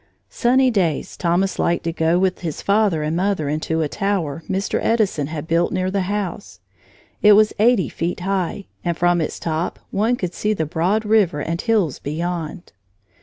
Sunny 0.31 0.71
days 0.71 1.15
Thomas 1.15 1.59
liked 1.59 1.83
to 1.83 1.93
go 1.93 2.17
with 2.17 2.39
his 2.39 2.63
father 2.63 3.03
and 3.03 3.15
mother 3.15 3.47
into 3.47 3.83
a 3.83 3.87
tower 3.87 4.41
Mr. 4.49 4.79
Edison 4.81 5.27
had 5.27 5.45
built 5.47 5.71
near 5.71 5.91
the 5.91 6.01
house. 6.09 6.59
It 7.21 7.33
was 7.33 7.53
eighty 7.59 7.87
feet 7.87 8.21
high, 8.21 8.65
and 8.83 8.97
from 8.97 9.21
its 9.21 9.39
top 9.39 9.77
one 9.91 10.15
could 10.15 10.33
see 10.33 10.53
the 10.53 10.65
broad 10.65 11.05
river 11.05 11.39
and 11.39 11.61
hills 11.61 11.99
beyond. 11.99 12.71